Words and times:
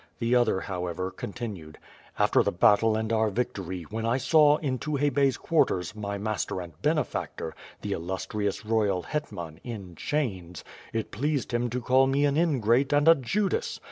The 0.17 0.33
other, 0.33 0.61
however, 0.61 1.11
continued: 1.11 1.77
"After 2.17 2.41
the 2.41 2.51
battle 2.51 2.95
and 2.97 3.13
our 3.13 3.29
victory, 3.29 3.83
when 3.83 4.03
I 4.03 4.17
saw, 4.17 4.57
in 4.57 4.79
Tukhay 4.79 5.13
Bey's 5.13 5.37
quarters, 5.37 5.95
my 5.95 6.17
master 6.17 6.59
and 6.59 6.73
benefactor, 6.81 7.53
the 7.83 7.91
illustrious, 7.91 8.65
royal 8.65 9.03
hetman, 9.03 9.59
in 9.63 9.93
chains, 9.95 10.63
it 10.91 11.11
pleased 11.11 11.53
him 11.53 11.69
to 11.69 11.81
call 11.81 12.07
me 12.07 12.25
an 12.25 12.35
ingrate 12.35 12.91
and 12.93 13.07
a 13.07 13.13
Judas. 13.13 13.79